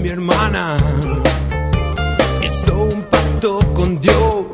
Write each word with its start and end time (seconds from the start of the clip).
mi 0.00 0.08
hermana 0.08 0.78
hizo 2.42 2.74
un 2.84 3.02
pacto 3.02 3.58
con 3.74 4.00
Dios, 4.00 4.46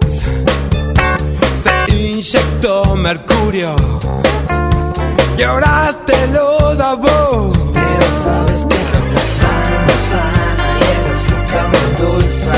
se 1.62 1.94
inyectó 1.94 2.96
mercurio 2.96 3.76
y 5.38 5.42
ahora 5.42 5.94
te 6.04 6.26
lo 6.28 6.74
da 6.74 6.94
vos. 6.94 7.56
Pero 7.74 8.06
sabes 8.24 8.66
que 8.68 9.12
la 9.14 9.20
sal 9.20 9.86
no 9.86 9.96
sana 10.10 10.66
y 10.80 10.84
el 10.98 11.12
azúcar 11.12 11.68
no 11.72 11.78
endulza. 11.88 12.54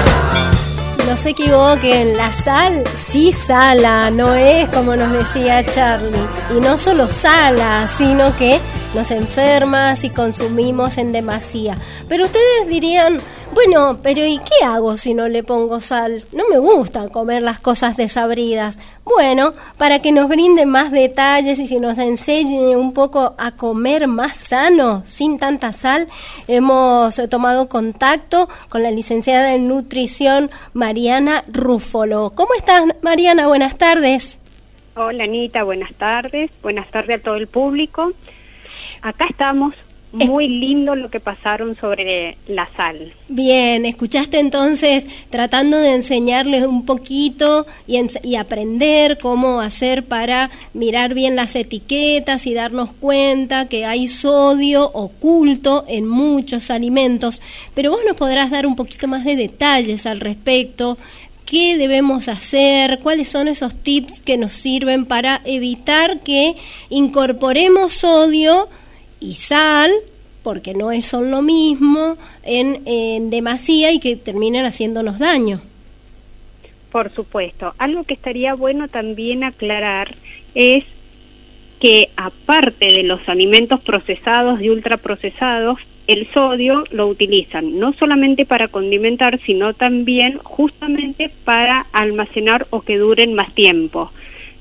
No 1.07 1.17
se 1.17 1.31
equivoquen, 1.31 2.17
la 2.17 2.33
sal 2.33 2.85
sí 2.95 3.33
sala, 3.33 4.11
no 4.11 4.35
es 4.35 4.69
como 4.71 4.97
nos 4.97 5.13
decía 5.13 5.65
Charlie. 5.65 6.27
Y 6.57 6.61
no 6.61 6.79
solo 6.79 7.09
sala, 7.09 7.87
sino 7.89 8.35
que 8.37 8.61
nos 8.95 9.11
enferma 9.11 9.95
si 9.97 10.11
consumimos 10.11 10.99
en 10.99 11.13
demasía. 11.13 11.77
Pero 12.09 12.25
ustedes 12.25 12.69
dirían, 12.69 13.21
bueno, 13.55 13.99
pero 14.03 14.25
¿y 14.25 14.39
qué 14.39 14.65
hago 14.65 14.97
si 14.97 15.15
no 15.15 15.29
le 15.29 15.43
pongo 15.43 15.81
sal? 15.81 16.23
No 16.33 16.45
me 16.49 16.59
gusta 16.59 17.09
comer 17.09 17.43
las 17.43 17.59
cosas 17.59 17.97
desabridas. 17.97 18.79
Bueno, 19.05 19.55
para 19.79 20.01
que 20.01 20.13
nos 20.13 20.29
brinde 20.29 20.67
más 20.67 20.91
detalles 20.91 21.59
y 21.59 21.67
si 21.67 21.81
nos 21.81 21.99
enseñe 21.99 22.77
un 22.77 22.93
poco 22.93 23.35
a 23.39 23.53
comer 23.53 24.07
más 24.07 24.37
sano, 24.37 25.03
sin 25.05 25.39
tanta 25.39 25.73
sal, 25.73 26.09
hemos 26.47 27.17
tomado 27.31 27.69
contacto 27.69 28.49
con 28.69 28.83
la 28.83 28.91
licenciada 28.91 29.55
en 29.55 29.67
nutrición 29.67 30.51
Mariana 30.75 31.43
Rúfolo. 31.51 32.33
¿Cómo 32.35 32.55
estás, 32.55 32.85
Mariana? 33.03 33.49
Buenas 33.49 33.77
tardes. 33.77 34.39
Hola 34.95 35.25
Anita, 35.25 35.63
buenas 35.63 35.95
tardes. 35.95 36.51
Buenas 36.61 36.91
tardes 36.91 37.21
a 37.21 37.23
todo 37.23 37.37
el 37.37 37.47
público. 37.47 38.13
Acá 39.03 39.27
estamos 39.29 39.75
muy 40.13 40.49
lindo 40.49 40.95
lo 40.95 41.11
que 41.11 41.21
pasaron 41.21 41.77
sobre 41.81 42.39
la 42.47 42.69
sal. 42.77 43.13
Bien, 43.29 43.85
escuchaste 43.85 44.39
entonces 44.39 45.07
tratando 45.29 45.77
de 45.77 45.95
enseñarles 45.95 46.67
un 46.67 46.87
poquito 46.87 47.67
y, 47.87 48.01
y, 48.23 48.37
aprender 48.37 49.19
cómo 49.19 49.61
hacer 49.61 50.05
para 50.05 50.51
mirar 50.73 51.13
bien 51.13 51.37
las 51.37 51.55
etiquetas 51.55 52.47
y 52.47 52.55
darnos 52.55 52.93
cuenta 52.93 53.69
que 53.69 53.85
hay 53.85 54.09
sodio 54.09 54.91
oculto 54.93 55.85
en 55.89 56.09
muchos 56.09 56.71
alimentos. 56.71 57.43
Pero 57.75 57.91
vos 57.91 58.01
nos 58.07 58.17
podrás 58.17 58.51
dar 58.51 58.67
un 58.67 58.77
poquito 58.77 59.09
más 59.09 59.25
de 59.25 59.37
detalles 59.37 60.07
al 60.07 60.21
respecto. 60.21 60.97
¿Qué 61.45 61.77
debemos 61.79 62.29
hacer? 62.29 63.01
¿Cuáles 63.01 63.29
son 63.29 63.49
esos 63.49 63.75
tips 63.75 64.21
que 64.21 64.37
nos 64.37 64.53
sirven 64.53 65.07
para 65.07 65.41
evitar 65.45 66.21
que 66.21 66.57
incorporemos 66.91 67.93
sodio? 67.93 68.69
Y 69.21 69.35
sal, 69.35 69.91
porque 70.43 70.75
no 70.75 70.91
son 71.03 71.31
lo 71.31 71.43
mismo, 71.43 72.17
en, 72.43 72.83
en 72.87 73.31
demasía 73.31 73.93
y 73.93 74.01
que 74.01 74.17
terminan 74.17 74.65
haciéndonos 74.65 75.19
daño. 75.19 75.63
Por 76.91 77.11
supuesto. 77.11 77.75
Algo 77.79 78.05
que 78.05 78.15
estaría 78.15 78.55
bueno 78.55 78.89
también 78.89 79.45
aclarar 79.45 80.15
es 80.55 80.85
que 81.81 82.11
aparte 82.17 82.87
de 82.87 83.03
los 83.05 83.29
alimentos 83.29 83.81
procesados 83.81 84.61
y 84.61 84.71
ultraprocesados, 84.71 85.79
el 86.07 86.27
sodio 86.33 86.85
lo 86.91 87.07
utilizan 87.07 87.79
no 87.79 87.93
solamente 87.93 88.47
para 88.47 88.69
condimentar, 88.69 89.39
sino 89.45 89.75
también 89.75 90.39
justamente 90.39 91.31
para 91.45 91.87
almacenar 91.93 92.67
o 92.71 92.81
que 92.81 92.97
duren 92.97 93.35
más 93.35 93.55
tiempo. 93.55 94.11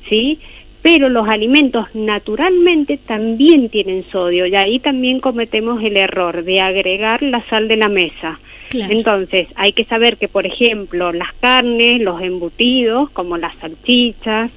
¿Sí? 0.09 0.39
Pero 0.87 1.09
los 1.09 1.27
alimentos 1.27 1.85
naturalmente 1.93 2.95
también 2.95 3.67
tienen 3.67 4.05
sodio 4.09 4.45
y 4.45 4.55
ahí 4.55 4.79
también 4.79 5.19
cometemos 5.19 5.83
el 5.83 5.97
error 5.97 6.45
de 6.45 6.61
agregar 6.61 7.21
la 7.23 7.43
sal 7.49 7.67
de 7.67 7.75
la 7.75 7.89
mesa. 7.89 8.39
Entonces, 8.71 9.49
hay 9.55 9.73
que 9.73 9.83
saber 9.83 10.15
que, 10.15 10.29
por 10.29 10.45
ejemplo, 10.45 11.11
las 11.11 11.33
carnes, 11.41 11.99
los 11.99 12.21
embutidos, 12.21 13.09
como 13.09 13.35
las 13.37 13.53
salchichas, 13.57 14.49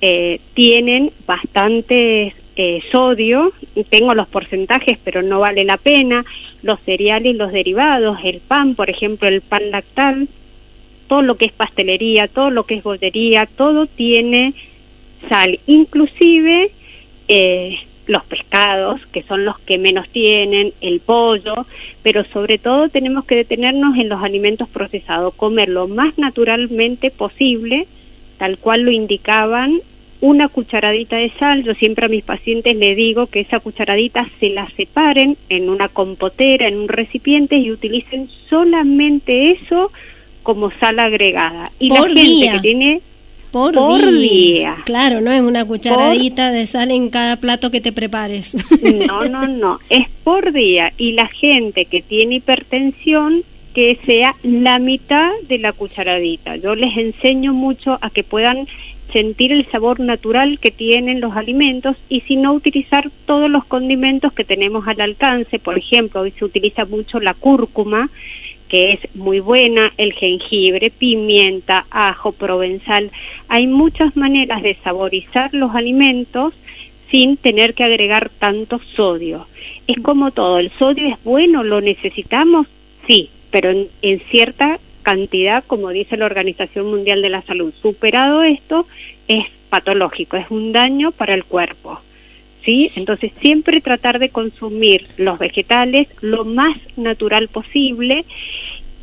eh, 0.00 0.38
tienen 0.54 1.10
bastante 1.26 2.32
eh, 2.54 2.80
sodio, 2.92 3.52
tengo 3.90 4.14
los 4.14 4.28
porcentajes, 4.28 5.00
pero 5.02 5.20
no 5.22 5.40
vale 5.40 5.64
la 5.64 5.78
pena, 5.78 6.24
los 6.62 6.78
cereales 6.82 7.34
los 7.34 7.50
derivados, 7.50 8.18
el 8.22 8.38
pan, 8.38 8.76
por 8.76 8.88
ejemplo, 8.88 9.26
el 9.26 9.40
pan 9.40 9.72
lactal, 9.72 10.28
todo 11.08 11.22
lo 11.22 11.34
que 11.34 11.46
es 11.46 11.52
pastelería, 11.52 12.28
todo 12.28 12.50
lo 12.50 12.66
que 12.66 12.76
es 12.76 12.84
bollería, 12.84 13.46
todo 13.46 13.86
tiene 13.88 14.54
sal, 15.28 15.58
inclusive 15.66 16.70
eh, 17.28 17.78
los 18.06 18.24
pescados, 18.24 19.00
que 19.12 19.22
son 19.22 19.44
los 19.44 19.58
que 19.60 19.78
menos 19.78 20.08
tienen, 20.08 20.72
el 20.80 21.00
pollo, 21.00 21.66
pero 22.02 22.24
sobre 22.32 22.58
todo 22.58 22.88
tenemos 22.88 23.24
que 23.24 23.36
detenernos 23.36 23.96
en 23.96 24.08
los 24.08 24.22
alimentos 24.22 24.68
procesados, 24.68 25.34
comer 25.34 25.68
lo 25.68 25.88
más 25.88 26.18
naturalmente 26.18 27.10
posible, 27.10 27.86
tal 28.38 28.58
cual 28.58 28.82
lo 28.82 28.90
indicaban, 28.90 29.80
una 30.20 30.48
cucharadita 30.48 31.16
de 31.16 31.32
sal, 31.38 31.64
yo 31.64 31.74
siempre 31.74 32.06
a 32.06 32.08
mis 32.08 32.22
pacientes 32.22 32.76
le 32.76 32.94
digo 32.94 33.26
que 33.26 33.40
esa 33.40 33.58
cucharadita 33.58 34.28
se 34.38 34.50
la 34.50 34.70
separen 34.76 35.36
en 35.48 35.68
una 35.68 35.88
compotera, 35.88 36.68
en 36.68 36.78
un 36.78 36.88
recipiente 36.88 37.56
y 37.56 37.72
utilicen 37.72 38.28
solamente 38.48 39.50
eso 39.50 39.90
como 40.44 40.70
sal 40.78 41.00
agregada. 41.00 41.72
Y 41.80 41.88
la 41.88 42.02
gente 42.02 42.52
que 42.52 42.60
tiene 42.60 43.00
por, 43.52 43.72
día. 44.10 44.76
Claro, 44.84 45.20
no 45.20 45.30
es 45.30 45.42
una 45.42 45.64
cucharadita 45.66 46.50
de 46.50 46.66
sal 46.66 46.90
en 46.90 47.10
cada 47.10 47.36
plato 47.36 47.70
que 47.70 47.80
te 47.80 47.92
prepares. 47.92 48.56
No, 49.06 49.24
no, 49.26 49.46
no, 49.46 49.78
es 49.90 50.08
por 50.24 50.52
día. 50.52 50.92
Y 50.96 51.12
la 51.12 51.28
gente 51.28 51.84
que 51.84 52.02
tiene 52.02 52.36
hipertensión, 52.36 53.44
que 53.74 53.98
sea 54.06 54.34
la 54.42 54.78
mitad 54.78 55.30
de 55.48 55.58
la 55.58 55.72
cucharadita. 55.72 56.56
Yo 56.56 56.74
les 56.74 56.96
enseño 56.96 57.52
mucho 57.52 57.98
a 58.00 58.10
que 58.10 58.24
puedan 58.24 58.66
sentir 59.12 59.52
el 59.52 59.70
sabor 59.70 60.00
natural 60.00 60.58
que 60.58 60.70
tienen 60.70 61.20
los 61.20 61.36
alimentos 61.36 61.96
y 62.08 62.22
si 62.22 62.36
no 62.36 62.54
utilizar 62.54 63.10
todos 63.26 63.50
los 63.50 63.64
condimentos 63.66 64.32
que 64.32 64.44
tenemos 64.44 64.88
al 64.88 65.00
alcance. 65.00 65.58
Por 65.58 65.78
ejemplo, 65.78 66.22
hoy 66.22 66.32
se 66.38 66.44
utiliza 66.44 66.86
mucho 66.86 67.20
la 67.20 67.34
cúrcuma 67.34 68.10
que 68.72 68.92
es 68.92 69.14
muy 69.14 69.40
buena, 69.40 69.92
el 69.98 70.14
jengibre, 70.14 70.90
pimienta, 70.90 71.84
ajo, 71.90 72.32
provenzal. 72.32 73.10
Hay 73.48 73.66
muchas 73.66 74.16
maneras 74.16 74.62
de 74.62 74.78
saborizar 74.82 75.52
los 75.52 75.74
alimentos 75.74 76.54
sin 77.10 77.36
tener 77.36 77.74
que 77.74 77.84
agregar 77.84 78.30
tanto 78.38 78.80
sodio. 78.96 79.46
Es 79.86 80.00
como 80.00 80.30
todo, 80.30 80.58
el 80.58 80.72
sodio 80.78 81.06
es 81.06 81.22
bueno, 81.22 81.62
lo 81.62 81.82
necesitamos, 81.82 82.66
sí, 83.06 83.28
pero 83.50 83.68
en, 83.68 83.88
en 84.00 84.20
cierta 84.30 84.80
cantidad, 85.02 85.62
como 85.66 85.90
dice 85.90 86.16
la 86.16 86.24
Organización 86.24 86.86
Mundial 86.86 87.20
de 87.20 87.28
la 87.28 87.42
Salud. 87.42 87.74
Superado 87.82 88.42
esto, 88.42 88.86
es 89.28 89.44
patológico, 89.68 90.38
es 90.38 90.50
un 90.50 90.72
daño 90.72 91.12
para 91.12 91.34
el 91.34 91.44
cuerpo. 91.44 92.00
¿Sí? 92.64 92.90
Entonces 92.96 93.32
siempre 93.40 93.80
tratar 93.80 94.18
de 94.18 94.30
consumir 94.30 95.06
los 95.16 95.38
vegetales 95.38 96.08
lo 96.20 96.44
más 96.44 96.76
natural 96.96 97.48
posible. 97.48 98.24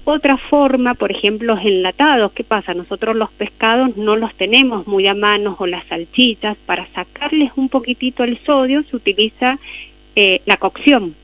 Otra 0.05 0.37
forma, 0.37 0.95
por 0.95 1.11
ejemplo, 1.11 1.55
los 1.55 1.63
enlatados. 1.63 2.31
¿Qué 2.31 2.43
pasa? 2.43 2.73
Nosotros 2.73 3.15
los 3.15 3.31
pescados 3.31 3.95
no 3.95 4.15
los 4.15 4.33
tenemos 4.35 4.87
muy 4.87 5.05
a 5.07 5.13
mano 5.13 5.55
o 5.59 5.67
las 5.67 5.85
salchichas. 5.87 6.57
Para 6.65 6.87
sacarles 6.93 7.51
un 7.55 7.69
poquitito 7.69 8.23
el 8.23 8.39
sodio 8.43 8.83
se 8.83 8.95
utiliza 8.95 9.59
eh, 10.15 10.41
la 10.45 10.57
cocción. 10.57 11.15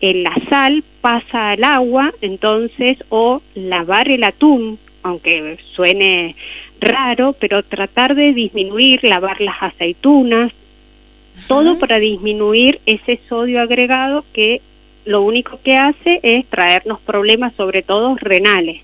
En 0.00 0.22
la 0.22 0.34
sal 0.50 0.84
pasa 1.00 1.50
al 1.50 1.64
agua, 1.64 2.12
entonces, 2.20 2.98
o 3.08 3.42
lavar 3.54 4.08
el 4.08 4.22
atún, 4.22 4.78
aunque 5.02 5.58
suene 5.74 6.36
raro, 6.80 7.34
pero 7.38 7.62
tratar 7.62 8.14
de 8.14 8.32
disminuir, 8.32 9.00
lavar 9.02 9.40
las 9.40 9.56
aceitunas, 9.62 10.52
todo 11.48 11.78
para 11.78 11.98
disminuir 11.98 12.80
ese 12.86 13.20
sodio 13.28 13.60
agregado 13.60 14.24
que 14.32 14.62
lo 15.04 15.22
único 15.22 15.58
que 15.62 15.76
hace 15.76 16.20
es 16.22 16.46
traernos 16.46 17.00
problemas, 17.00 17.54
sobre 17.56 17.82
todo 17.82 18.16
renales. 18.16 18.80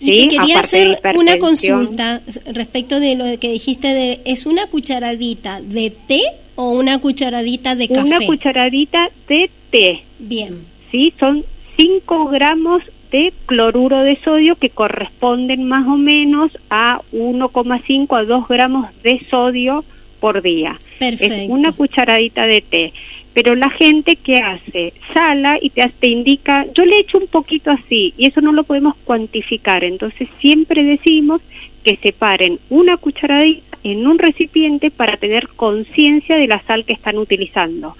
Y 0.00 0.28
quería 0.28 0.60
hacer 0.60 0.98
una 1.14 1.38
consulta 1.38 2.22
respecto 2.50 3.00
de 3.00 3.16
lo 3.16 3.24
que 3.38 3.52
dijiste 3.52 3.88
de 3.88 4.20
es 4.24 4.46
una 4.46 4.66
cucharadita 4.66 5.60
de 5.60 5.90
té 5.90 6.22
o 6.54 6.70
una 6.70 6.98
cucharadita 6.98 7.74
de 7.74 7.88
café. 7.88 8.00
Una 8.00 8.26
cucharadita 8.26 9.10
de 9.28 9.50
té. 9.70 10.02
Bien. 10.18 10.64
Sí, 10.90 11.12
son 11.20 11.44
5 11.76 12.26
gramos 12.28 12.82
de 13.10 13.34
cloruro 13.46 14.02
de 14.02 14.18
sodio 14.22 14.56
que 14.56 14.70
corresponden 14.70 15.64
más 15.64 15.86
o 15.86 15.96
menos 15.96 16.50
a 16.70 17.02
1,5 17.12 18.18
a 18.18 18.24
2 18.24 18.48
gramos 18.48 18.86
de 19.02 19.20
sodio 19.30 19.84
por 20.20 20.42
día. 20.42 20.78
Perfecto. 20.98 21.34
Es 21.34 21.48
una 21.48 21.72
cucharadita 21.72 22.46
de 22.46 22.60
té. 22.60 22.92
Pero 23.32 23.54
la 23.54 23.70
gente 23.70 24.16
que 24.16 24.36
hace 24.36 24.92
sala 25.14 25.58
y 25.60 25.70
te, 25.70 25.88
te 26.00 26.08
indica, 26.08 26.66
yo 26.74 26.84
le 26.84 26.98
echo 26.98 27.18
un 27.18 27.28
poquito 27.28 27.70
así 27.70 28.12
y 28.16 28.26
eso 28.26 28.40
no 28.40 28.52
lo 28.52 28.64
podemos 28.64 28.96
cuantificar. 29.04 29.84
Entonces 29.84 30.28
siempre 30.40 30.82
decimos 30.84 31.40
que 31.84 31.96
separen 31.96 32.58
una 32.68 32.96
cucharadita 32.96 33.78
en 33.84 34.06
un 34.06 34.18
recipiente 34.18 34.90
para 34.90 35.16
tener 35.16 35.48
conciencia 35.48 36.36
de 36.36 36.48
la 36.48 36.60
sal 36.62 36.84
que 36.84 36.92
están 36.92 37.18
utilizando. 37.18 37.96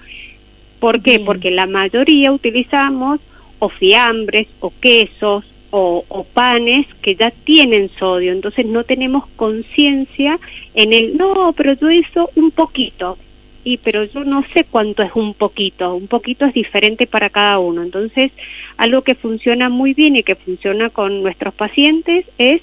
¿Por 0.79 1.01
qué? 1.01 1.19
Porque 1.19 1.51
la 1.51 1.65
mayoría 1.65 2.31
utilizamos 2.31 3.19
o 3.59 3.69
fiambres 3.69 4.47
o 4.59 4.73
quesos 4.81 5.45
o, 5.71 6.05
o, 6.07 6.23
panes 6.23 6.85
que 7.01 7.15
ya 7.15 7.31
tienen 7.31 7.89
sodio, 7.97 8.31
entonces 8.31 8.65
no 8.65 8.83
tenemos 8.83 9.25
conciencia 9.35 10.37
en 10.73 10.93
el, 10.93 11.17
no, 11.17 11.53
pero 11.53 11.73
yo 11.73 11.89
hizo 11.89 12.29
un 12.35 12.51
poquito, 12.51 13.17
y 13.63 13.77
pero 13.77 14.03
yo 14.03 14.23
no 14.23 14.43
sé 14.47 14.65
cuánto 14.69 15.03
es 15.03 15.11
un 15.15 15.33
poquito, 15.33 15.95
un 15.95 16.07
poquito 16.07 16.45
es 16.45 16.53
diferente 16.53 17.07
para 17.07 17.29
cada 17.29 17.59
uno, 17.59 17.83
entonces 17.83 18.31
algo 18.77 19.01
que 19.01 19.15
funciona 19.15 19.69
muy 19.69 19.93
bien 19.93 20.15
y 20.15 20.23
que 20.23 20.35
funciona 20.35 20.89
con 20.89 21.23
nuestros 21.23 21.53
pacientes 21.53 22.25
es 22.37 22.61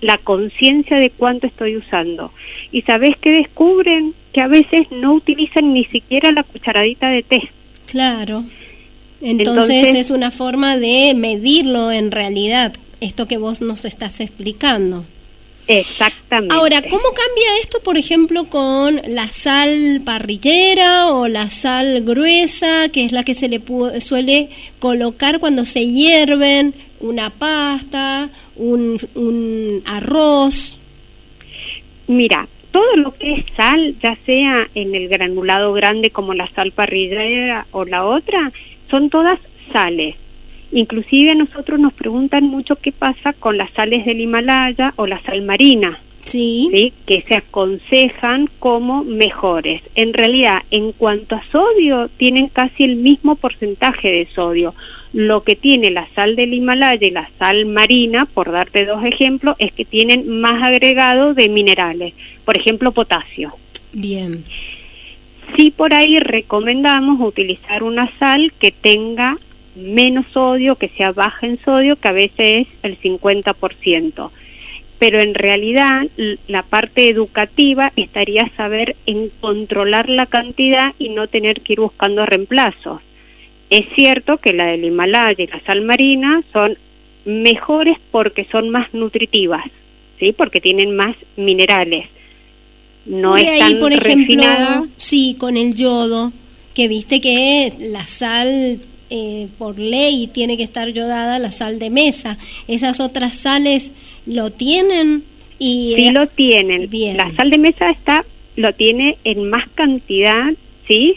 la 0.00 0.18
conciencia 0.18 0.96
de 0.98 1.10
cuánto 1.10 1.46
estoy 1.46 1.76
usando. 1.76 2.32
Y 2.70 2.82
sabes 2.82 3.16
que 3.16 3.30
descubren 3.30 4.14
que 4.32 4.40
a 4.40 4.46
veces 4.46 4.90
no 4.90 5.14
utilizan 5.14 5.72
ni 5.72 5.84
siquiera 5.86 6.30
la 6.32 6.44
cucharadita 6.44 7.08
de 7.08 7.22
té. 7.22 7.50
Claro. 7.86 8.44
Entonces, 9.20 9.96
es 9.96 10.10
una 10.10 10.30
forma 10.30 10.76
de 10.76 11.14
medirlo 11.14 11.90
en 11.90 12.10
realidad, 12.10 12.74
esto 13.00 13.26
que 13.26 13.36
vos 13.36 13.60
nos 13.60 13.84
estás 13.84 14.20
explicando. 14.20 15.04
Exactamente. 15.68 16.54
Ahora, 16.54 16.80
¿cómo 16.80 17.02
cambia 17.02 17.60
esto, 17.60 17.80
por 17.80 17.98
ejemplo, 17.98 18.44
con 18.44 19.02
la 19.06 19.26
sal 19.26 20.00
parrillera 20.02 21.08
o 21.08 21.28
la 21.28 21.50
sal 21.50 22.02
gruesa, 22.04 22.88
que 22.90 23.04
es 23.04 23.12
la 23.12 23.22
que 23.22 23.34
se 23.34 23.48
le 23.48 23.60
suele 24.00 24.48
colocar 24.78 25.40
cuando 25.40 25.66
se 25.66 25.86
hierven 25.86 26.74
una 27.00 27.30
pasta, 27.30 28.30
un, 28.56 28.98
un 29.14 29.82
arroz? 29.84 30.80
Mira, 32.06 32.48
todo 32.70 32.96
lo 32.96 33.14
que 33.14 33.34
es 33.34 33.44
sal, 33.54 33.94
ya 34.02 34.16
sea 34.24 34.68
en 34.74 34.94
el 34.94 35.08
granulado 35.08 35.74
grande 35.74 36.10
como 36.10 36.32
la 36.32 36.48
sal 36.54 36.72
parrillera 36.72 37.66
o 37.72 37.84
la 37.84 38.06
otra, 38.06 38.52
son 38.90 39.10
todas 39.10 39.38
sales. 39.72 40.16
Inclusive 40.72 41.30
a 41.30 41.34
nosotros 41.34 41.80
nos 41.80 41.92
preguntan 41.92 42.44
mucho 42.44 42.76
qué 42.76 42.92
pasa 42.92 43.32
con 43.32 43.56
las 43.56 43.70
sales 43.72 44.04
del 44.04 44.20
Himalaya 44.20 44.92
o 44.96 45.06
la 45.06 45.20
sal 45.22 45.42
marina. 45.42 46.00
Sí. 46.24 46.92
que 47.06 47.22
se 47.26 47.36
aconsejan 47.36 48.50
como 48.58 49.02
mejores. 49.02 49.80
En 49.94 50.12
realidad, 50.12 50.62
en 50.70 50.92
cuanto 50.92 51.34
a 51.34 51.42
sodio, 51.50 52.10
tienen 52.18 52.48
casi 52.48 52.84
el 52.84 52.96
mismo 52.96 53.36
porcentaje 53.36 54.08
de 54.10 54.28
sodio. 54.34 54.74
Lo 55.14 55.42
que 55.42 55.56
tiene 55.56 55.90
la 55.90 56.06
sal 56.14 56.36
del 56.36 56.52
Himalaya 56.52 57.06
y 57.06 57.12
la 57.12 57.30
sal 57.38 57.64
marina, 57.64 58.26
por 58.26 58.52
darte 58.52 58.84
dos 58.84 59.02
ejemplos, 59.06 59.56
es 59.58 59.72
que 59.72 59.86
tienen 59.86 60.28
más 60.28 60.62
agregado 60.62 61.32
de 61.32 61.48
minerales, 61.48 62.12
por 62.44 62.58
ejemplo, 62.58 62.92
potasio. 62.92 63.54
Bien. 63.94 64.44
Sí, 65.56 65.70
por 65.70 65.94
ahí 65.94 66.18
recomendamos 66.18 67.20
utilizar 67.20 67.82
una 67.82 68.10
sal 68.18 68.52
que 68.58 68.70
tenga 68.70 69.38
menos 69.74 70.26
sodio, 70.32 70.76
que 70.76 70.88
sea 70.90 71.12
baja 71.12 71.46
en 71.46 71.58
sodio, 71.64 71.96
que 71.96 72.08
a 72.08 72.12
veces 72.12 72.66
es 72.66 72.68
el 72.82 73.00
50%. 73.00 74.30
Pero 74.98 75.20
en 75.20 75.34
realidad 75.34 76.06
la 76.48 76.64
parte 76.64 77.08
educativa 77.08 77.92
estaría 77.94 78.50
saber 78.56 78.96
en 79.06 79.30
controlar 79.40 80.10
la 80.10 80.26
cantidad 80.26 80.94
y 80.98 81.10
no 81.10 81.28
tener 81.28 81.60
que 81.60 81.74
ir 81.74 81.80
buscando 81.80 82.26
reemplazos. 82.26 83.00
Es 83.70 83.84
cierto 83.94 84.38
que 84.38 84.52
la 84.52 84.66
del 84.66 84.84
Himalaya 84.84 85.44
y 85.44 85.46
la 85.46 85.60
sal 85.60 85.82
marina 85.82 86.42
son 86.52 86.76
mejores 87.24 87.98
porque 88.10 88.46
son 88.50 88.70
más 88.70 88.92
nutritivas, 88.94 89.64
¿sí? 90.18 90.32
porque 90.32 90.60
tienen 90.60 90.96
más 90.96 91.14
minerales. 91.36 92.06
No 93.06 93.36
es 93.36 93.44
ahí, 93.62 93.74
por 93.76 93.92
ejemplo, 93.92 94.86
sí, 95.08 95.36
con 95.38 95.56
el 95.56 95.74
yodo, 95.74 96.32
que 96.74 96.86
viste 96.86 97.20
que 97.20 97.72
la 97.80 98.02
sal 98.02 98.80
eh, 99.08 99.48
por 99.56 99.78
ley 99.78 100.26
tiene 100.26 100.58
que 100.58 100.62
estar 100.62 100.88
yodada 100.90 101.38
la 101.38 101.50
sal 101.50 101.78
de 101.78 101.88
mesa. 101.88 102.38
Esas 102.68 103.00
otras 103.00 103.34
sales 103.34 103.92
lo 104.26 104.50
tienen 104.50 105.24
y 105.58 105.94
sí 105.96 106.10
lo 106.10 106.26
tienen. 106.26 106.90
Bien. 106.90 107.16
La 107.16 107.34
sal 107.34 107.50
de 107.50 107.58
mesa 107.58 107.90
está 107.90 108.24
lo 108.56 108.74
tiene 108.74 109.16
en 109.24 109.48
más 109.48 109.66
cantidad, 109.74 110.52
sí, 110.86 111.14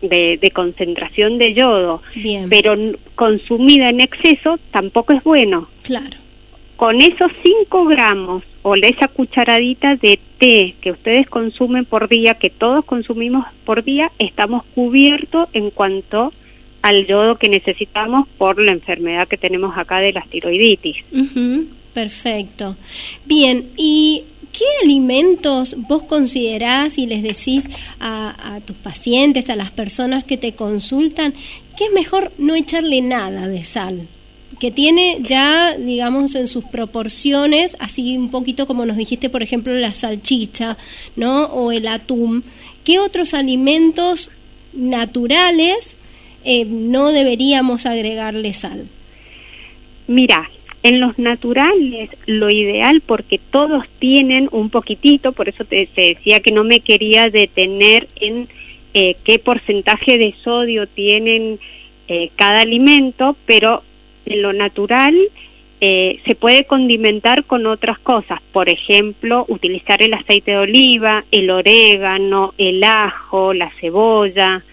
de, 0.00 0.38
de 0.40 0.50
concentración 0.52 1.38
de 1.38 1.54
yodo. 1.54 2.02
Bien. 2.14 2.48
Pero 2.48 2.76
consumida 3.16 3.88
en 3.88 4.00
exceso 4.00 4.60
tampoco 4.70 5.12
es 5.12 5.24
bueno. 5.24 5.68
Claro. 5.82 6.18
Con 6.76 7.00
esos 7.00 7.32
5 7.42 7.84
gramos 7.86 8.44
o 8.64 8.74
esa 8.76 9.08
cucharadita 9.08 9.94
de 9.96 10.18
té 10.38 10.74
que 10.80 10.92
ustedes 10.92 11.28
consumen 11.28 11.84
por 11.84 12.08
día, 12.08 12.32
que 12.34 12.48
todos 12.48 12.82
consumimos 12.86 13.44
por 13.66 13.84
día, 13.84 14.10
estamos 14.18 14.64
cubiertos 14.74 15.50
en 15.52 15.70
cuanto 15.70 16.32
al 16.80 17.06
yodo 17.06 17.36
que 17.36 17.50
necesitamos 17.50 18.26
por 18.38 18.58
la 18.62 18.72
enfermedad 18.72 19.28
que 19.28 19.36
tenemos 19.36 19.76
acá 19.76 20.00
de 20.00 20.14
la 20.14 20.22
tiroiditis. 20.22 20.96
perfecto. 21.92 22.78
Bien, 23.26 23.68
¿y 23.76 24.24
qué 24.50 24.64
alimentos 24.82 25.76
vos 25.86 26.04
considerás 26.04 26.96
y 26.96 27.06
les 27.06 27.22
decís 27.22 27.68
a, 28.00 28.54
a 28.54 28.60
tus 28.60 28.76
pacientes, 28.76 29.50
a 29.50 29.56
las 29.56 29.72
personas 29.72 30.24
que 30.24 30.38
te 30.38 30.54
consultan, 30.54 31.34
que 31.76 31.84
es 31.84 31.92
mejor 31.92 32.32
no 32.38 32.54
echarle 32.54 33.02
nada 33.02 33.46
de 33.46 33.62
sal? 33.62 34.08
Que 34.58 34.70
tiene 34.70 35.18
ya, 35.22 35.76
digamos, 35.76 36.34
en 36.34 36.48
sus 36.48 36.64
proporciones, 36.64 37.76
así 37.78 38.16
un 38.16 38.30
poquito 38.30 38.66
como 38.66 38.86
nos 38.86 38.96
dijiste, 38.96 39.30
por 39.30 39.42
ejemplo, 39.42 39.72
la 39.72 39.92
salchicha, 39.92 40.76
¿no? 41.16 41.44
O 41.46 41.72
el 41.72 41.86
atún. 41.86 42.44
¿Qué 42.84 42.98
otros 42.98 43.34
alimentos 43.34 44.30
naturales 44.72 45.96
eh, 46.44 46.64
no 46.64 47.10
deberíamos 47.12 47.86
agregarle 47.86 48.52
sal? 48.52 48.88
Mira, 50.06 50.50
en 50.82 51.00
los 51.00 51.18
naturales 51.18 52.10
lo 52.26 52.50
ideal, 52.50 53.00
porque 53.00 53.40
todos 53.50 53.88
tienen 53.98 54.50
un 54.52 54.68
poquitito, 54.68 55.32
por 55.32 55.48
eso 55.48 55.64
te, 55.64 55.88
decía 55.96 56.40
que 56.40 56.52
no 56.52 56.62
me 56.62 56.80
quería 56.80 57.30
detener 57.30 58.08
en 58.16 58.48
eh, 58.92 59.16
qué 59.24 59.38
porcentaje 59.38 60.18
de 60.18 60.34
sodio 60.44 60.86
tienen 60.86 61.58
eh, 62.06 62.30
cada 62.36 62.60
alimento, 62.60 63.34
pero 63.46 63.82
en 64.26 64.42
lo 64.42 64.52
natural 64.52 65.14
se 65.80 66.34
puede 66.38 66.64
condimentar 66.64 67.44
con 67.44 67.66
otras 67.66 67.98
cosas, 67.98 68.40
por 68.52 68.70
ejemplo, 68.70 69.44
utilizar 69.48 70.00
el 70.02 70.14
aceite 70.14 70.52
de 70.52 70.56
oliva, 70.56 71.24
el 71.30 71.50
orégano, 71.50 72.54
el 72.56 72.82
ajo, 72.82 73.52
la 73.52 73.70
cebolla, 73.80 74.64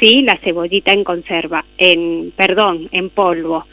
sí, 0.00 0.22
la 0.22 0.36
cebollita 0.38 0.92
en 0.92 1.04
conserva, 1.04 1.64
en, 1.76 2.32
perdón, 2.36 2.88
en 2.90 3.10
polvo. 3.10 3.66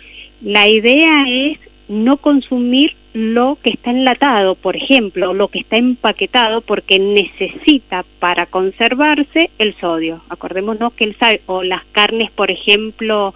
La 0.44 0.68
idea 0.68 1.26
es 1.28 1.58
no 1.88 2.18
consumir 2.18 2.96
lo 3.14 3.58
que 3.64 3.72
está 3.72 3.92
enlatado, 3.92 4.56
por 4.56 4.76
ejemplo, 4.76 5.34
lo 5.34 5.48
que 5.48 5.60
está 5.60 5.78
empaquetado, 5.78 6.62
porque 6.62 7.00
necesita 7.00 8.04
para 8.20 8.46
conservarse 8.46 9.50
el 9.58 9.74
sodio. 9.80 10.22
Acordémonos 10.30 10.94
que 10.94 11.06
el 11.06 11.16
sal, 11.16 11.40
o 11.46 11.64
las 11.64 11.86
carnes, 11.86 12.30
por 12.30 12.52
ejemplo, 12.52 13.34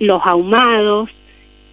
los 0.00 0.20
ahumados, 0.24 1.08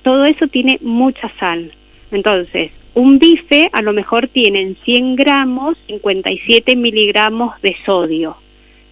todo 0.03 0.25
eso 0.25 0.47
tiene 0.47 0.77
mucha 0.81 1.31
sal. 1.39 1.73
Entonces, 2.11 2.71
un 2.93 3.17
bife 3.17 3.69
a 3.73 3.81
lo 3.81 3.93
mejor 3.93 4.27
tiene 4.27 4.75
100 4.85 5.15
gramos, 5.15 5.75
57 5.87 6.75
miligramos 6.75 7.59
de 7.61 7.75
sodio 7.83 8.37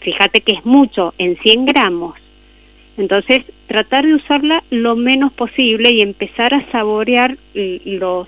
fíjate 0.06 0.42
que 0.42 0.54
es 0.54 0.66
mucho, 0.66 1.14
en 1.18 1.36
100 1.38 1.66
gramos. 1.66 2.16
Entonces, 2.96 3.42
tratar 3.68 4.06
de 4.06 4.14
usarla 4.14 4.64
lo 4.70 4.96
menos 4.96 5.34
posible 5.34 5.90
y 5.90 6.02
empezar 6.02 6.54
a 6.54 6.72
saborear 6.72 7.38
los 7.54 8.28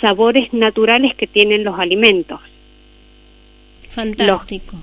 sabores 0.00 0.52
naturales 0.52 1.14
que 1.14 1.26
tienen 1.26 1.64
los 1.64 1.78
alimentos. 1.78 2.40
Fantástico. 3.88 4.76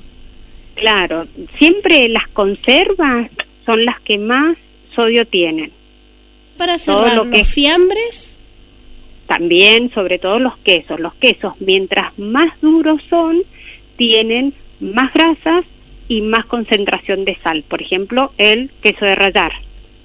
claro, 0.76 1.28
siempre 1.60 2.08
las 2.10 2.28
conservas 2.30 3.30
son 3.66 3.86
las 3.86 4.00
que 4.02 4.18
más 4.18 4.58
sodio 4.98 5.26
tienen. 5.26 5.72
Para 6.58 6.78
cerrar, 6.78 7.16
lo 7.16 7.30
que, 7.30 7.38
¿los 7.38 7.48
fiambres? 7.48 8.36
También, 9.28 9.92
sobre 9.94 10.20
todo 10.20 10.40
los 10.40 10.58
quesos. 10.58 11.00
Los 11.00 11.14
quesos, 11.16 11.54
mientras 11.60 12.18
más 12.18 12.60
duros 12.62 13.00
son, 13.10 13.44
tienen 13.96 14.54
más 14.80 15.14
grasas 15.14 15.64
y 16.10 16.22
más 16.22 16.46
concentración 16.46 17.26
de 17.26 17.38
sal. 17.44 17.64
Por 17.68 17.82
ejemplo, 17.82 18.34
el 18.38 18.72
queso 18.82 19.06
de 19.06 19.16
rallar. 19.16 19.54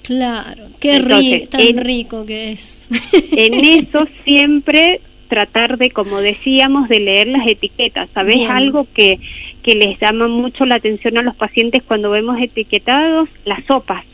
Claro, 0.03 0.67
qué 0.79 0.99
rico, 0.99 1.47
tan 1.49 1.77
rico 1.77 2.25
que 2.25 2.51
es. 2.51 2.87
En 3.35 3.53
eso 3.65 4.07
siempre 4.25 5.01
tratar 5.27 5.77
de, 5.77 5.89
como 5.89 6.19
decíamos, 6.19 6.87
de 6.89 6.99
leer 6.99 7.27
las 7.27 7.47
etiquetas. 7.47 8.09
¿Sabes 8.13 8.47
algo 8.49 8.85
que, 8.93 9.19
que 9.63 9.73
les 9.73 9.99
llama 9.99 10.27
mucho 10.27 10.65
la 10.65 10.75
atención 10.75 11.17
a 11.17 11.23
los 11.23 11.35
pacientes 11.35 11.81
cuando 11.81 12.11
vemos 12.11 12.39
etiquetados? 12.39 13.29
Las 13.45 13.65
sopas. 13.65 14.05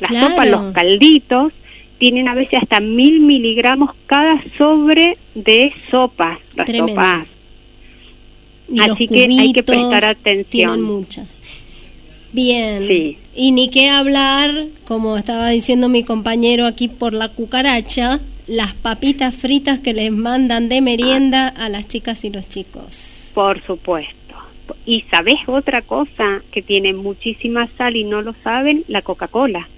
Las 0.00 0.10
sopas, 0.20 0.48
los 0.48 0.72
calditos, 0.72 1.52
tienen 1.98 2.28
a 2.28 2.34
veces 2.34 2.60
hasta 2.62 2.80
mil 2.80 3.20
miligramos 3.20 3.90
cada 4.06 4.42
sobre 4.58 5.14
de 5.34 5.72
sopas. 5.90 6.38
Las 6.54 6.68
sopas 6.68 7.28
Así 8.80 9.06
que 9.06 9.24
hay 9.24 9.52
que 9.52 9.62
prestar 9.62 10.04
atención. 10.04 10.80
muchas. 10.82 11.28
Bien. 12.32 12.86
Sí. 12.86 13.18
Y 13.34 13.52
ni 13.52 13.70
qué 13.70 13.88
hablar, 13.88 14.66
como 14.84 15.16
estaba 15.16 15.50
diciendo 15.50 15.88
mi 15.88 16.04
compañero 16.04 16.66
aquí 16.66 16.88
por 16.88 17.12
la 17.12 17.28
cucaracha, 17.28 18.20
las 18.46 18.74
papitas 18.74 19.34
fritas 19.34 19.78
que 19.78 19.94
les 19.94 20.10
mandan 20.10 20.68
de 20.68 20.80
merienda 20.80 21.48
a 21.48 21.68
las 21.68 21.86
chicas 21.88 22.24
y 22.24 22.30
los 22.30 22.48
chicos. 22.48 23.30
Por 23.34 23.64
supuesto. 23.64 24.14
Y 24.84 25.02
sabes 25.10 25.36
otra 25.46 25.82
cosa 25.82 26.42
que 26.50 26.62
tiene 26.62 26.92
muchísima 26.92 27.68
sal 27.76 27.96
y 27.96 28.04
no 28.04 28.22
lo 28.22 28.34
saben, 28.42 28.84
la 28.88 29.02
Coca-Cola. 29.02 29.68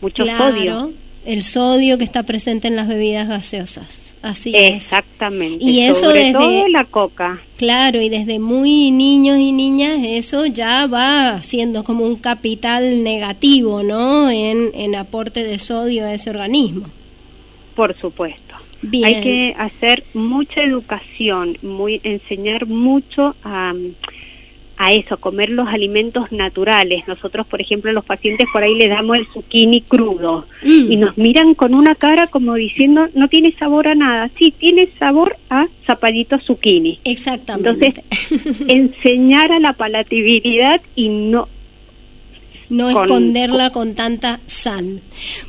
Mucho 0.00 0.24
Claro, 0.24 0.50
sodio. 0.52 0.92
el 1.24 1.42
sodio 1.42 1.98
que 1.98 2.04
está 2.04 2.22
presente 2.24 2.68
en 2.68 2.76
las 2.76 2.88
bebidas 2.88 3.28
gaseosas. 3.28 4.14
Así 4.22 4.52
es. 4.54 4.74
Exactamente. 4.84 5.64
Y 5.64 5.80
eso 5.82 6.06
Sobre 6.06 6.20
desde- 6.26 6.32
todo 6.32 6.68
la 6.68 6.84
coca. 6.84 7.40
Claro, 7.56 8.00
y 8.00 8.08
desde 8.08 8.38
muy 8.38 8.90
niños 8.90 9.38
y 9.38 9.52
niñas 9.52 9.98
eso 10.04 10.46
ya 10.46 10.86
va 10.86 11.40
siendo 11.42 11.84
como 11.84 12.04
un 12.04 12.16
capital 12.16 13.02
negativo, 13.04 13.82
¿no? 13.82 14.28
En, 14.30 14.70
en 14.74 14.94
aporte 14.94 15.42
de 15.44 15.58
sodio 15.58 16.04
a 16.06 16.14
ese 16.14 16.30
organismo. 16.30 16.86
Por 17.74 17.96
supuesto. 18.00 18.42
Bien. 18.82 19.04
Hay 19.04 19.22
que 19.22 19.54
hacer 19.58 20.04
mucha 20.14 20.62
educación, 20.62 21.56
muy 21.62 22.00
enseñar 22.04 22.66
mucho 22.66 23.34
a, 23.42 23.72
a 24.78 24.92
eso, 24.92 25.16
comer 25.18 25.50
los 25.50 25.68
alimentos 25.68 26.30
naturales. 26.32 27.06
Nosotros, 27.08 27.46
por 27.46 27.60
ejemplo, 27.60 27.90
a 27.90 27.94
los 27.94 28.04
pacientes 28.04 28.46
por 28.52 28.62
ahí 28.62 28.74
les 28.74 28.90
damos 28.90 29.16
el 29.16 29.26
zucchini 29.32 29.80
crudo 29.80 30.46
Mm. 30.62 30.92
y 30.92 30.96
nos 30.96 31.16
miran 31.18 31.54
con 31.54 31.74
una 31.74 31.94
cara 31.94 32.26
como 32.26 32.54
diciendo, 32.54 33.08
no 33.14 33.28
tiene 33.28 33.52
sabor 33.58 33.88
a 33.88 33.94
nada. 33.94 34.30
Sí, 34.38 34.52
tiene 34.58 34.88
sabor 34.98 35.36
a 35.50 35.66
zapallito 35.86 36.38
zucchini. 36.40 36.98
Exactamente. 37.04 37.94
Entonces, 37.94 38.04
enseñar 38.68 39.52
a 39.52 39.58
la 39.60 39.72
palatabilidad 39.74 40.80
y 40.94 41.08
no 41.08 41.48
no 42.68 42.92
con- 42.92 43.04
esconderla 43.04 43.70
con 43.70 43.94
tanta 43.94 44.40
sal. 44.46 45.00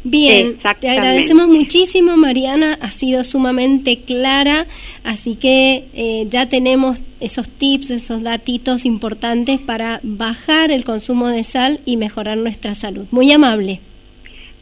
Bien, 0.03 0.59
te 0.79 0.89
agradecemos 0.89 1.47
muchísimo, 1.47 2.17
Mariana, 2.17 2.77
ha 2.81 2.91
sido 2.91 3.23
sumamente 3.23 4.01
clara, 4.01 4.67
así 5.03 5.35
que 5.35 5.87
eh, 5.93 6.27
ya 6.29 6.47
tenemos 6.49 7.01
esos 7.19 7.49
tips, 7.49 7.89
esos 7.91 8.21
datitos 8.23 8.85
importantes 8.85 9.59
para 9.59 9.99
bajar 10.03 10.71
el 10.71 10.85
consumo 10.85 11.27
de 11.29 11.43
sal 11.43 11.79
y 11.85 11.97
mejorar 11.97 12.37
nuestra 12.37 12.75
salud. 12.75 13.05
Muy 13.11 13.31
amable. 13.31 13.81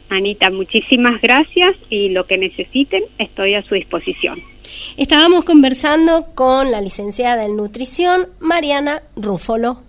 Anita, 0.08 0.50
muchísimas 0.50 1.20
gracias 1.20 1.74
y 1.90 2.10
lo 2.10 2.26
que 2.26 2.38
necesiten 2.38 3.02
estoy 3.18 3.54
a 3.54 3.62
su 3.62 3.74
disposición. 3.74 4.40
Estábamos 4.96 5.44
conversando 5.44 6.26
con 6.34 6.70
la 6.70 6.80
licenciada 6.80 7.44
en 7.44 7.56
nutrición, 7.56 8.28
Mariana 8.40 9.02
Rúfolo. 9.16 9.82